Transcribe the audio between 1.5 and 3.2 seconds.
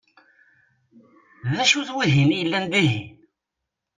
D acu-t wihin i yellan dihin?